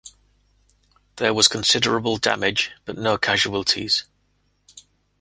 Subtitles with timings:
[1.17, 4.05] There was considerable damage but no casualties.